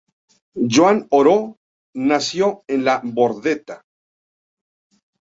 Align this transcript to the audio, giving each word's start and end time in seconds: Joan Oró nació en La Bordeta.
Joan 0.65 1.05
Oró 1.11 1.59
nació 1.93 2.63
en 2.67 2.85
La 2.85 3.01
Bordeta. 3.03 3.85